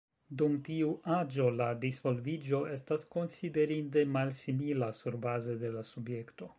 Dum 0.41 0.53
tiu 0.67 0.87
aĝo 1.17 1.49
la 1.57 1.67
disvolviĝo 1.83 2.63
estas 2.77 3.05
konsiderinde 3.17 4.07
malsimila 4.17 4.93
surbaze 5.03 5.59
de 5.67 5.75
la 5.79 5.89
subjekto. 5.97 6.49